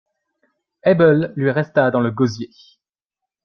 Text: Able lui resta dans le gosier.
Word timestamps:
Able 0.83 1.31
lui 1.35 1.51
resta 1.51 1.91
dans 1.91 1.99
le 1.99 2.09
gosier. 2.09 2.49